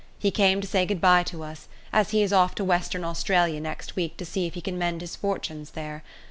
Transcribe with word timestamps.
He 0.17 0.31
came 0.31 0.61
to 0.61 0.67
say 0.67 0.87
good 0.87 0.99
bye 0.99 1.21
to 1.25 1.43
us, 1.43 1.67
as 1.93 2.09
he 2.09 2.23
is 2.23 2.33
off 2.33 2.55
to 2.55 2.63
Western 2.63 3.03
Australia 3.03 3.59
next 3.61 3.95
week 3.95 4.17
to 4.17 4.25
see 4.25 4.47
if 4.47 4.55
he 4.55 4.59
can 4.61 4.75
mend 4.79 5.01
his 5.01 5.15
fortunes 5.15 5.69
there. 5.77 6.01